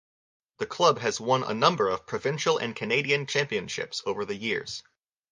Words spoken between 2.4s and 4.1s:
and Canadian championships